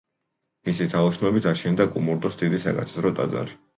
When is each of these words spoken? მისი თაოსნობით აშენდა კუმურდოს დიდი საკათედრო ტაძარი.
მისი 0.69 0.87
თაოსნობით 0.93 1.47
აშენდა 1.51 1.87
კუმურდოს 1.97 2.41
დიდი 2.43 2.63
საკათედრო 2.67 3.13
ტაძარი. 3.21 3.55